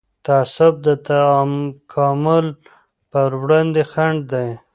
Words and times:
تعصب 0.25 0.73
د 0.85 0.87
تکامل 1.07 2.45
پر 3.11 3.29
وړاندې 3.41 3.81
خنډ 3.91 4.19
دی 4.33 4.49